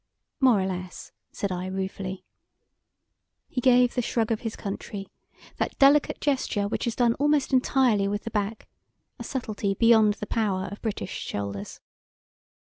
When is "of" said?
4.31-4.39, 10.71-10.81